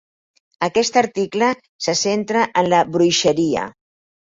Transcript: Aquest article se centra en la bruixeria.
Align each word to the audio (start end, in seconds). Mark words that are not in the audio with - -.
Aquest 0.67 0.97
article 1.01 1.51
se 1.89 1.97
centra 2.03 2.49
en 2.65 2.75
la 2.77 2.85
bruixeria. 2.99 3.73